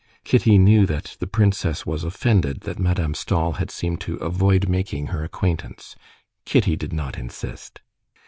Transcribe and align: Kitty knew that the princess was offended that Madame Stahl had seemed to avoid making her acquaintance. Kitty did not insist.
Kitty 0.23 0.57
knew 0.57 0.87
that 0.87 1.15
the 1.19 1.27
princess 1.27 1.85
was 1.85 2.03
offended 2.03 2.61
that 2.61 2.79
Madame 2.79 3.13
Stahl 3.13 3.51
had 3.61 3.69
seemed 3.69 4.01
to 4.01 4.15
avoid 4.15 4.67
making 4.67 5.09
her 5.13 5.23
acquaintance. 5.23 5.95
Kitty 6.43 6.75
did 6.75 6.91
not 6.91 7.19
insist. 7.19 7.81